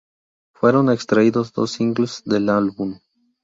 [0.55, 2.97] Fueron extraídos dos singles del álbum.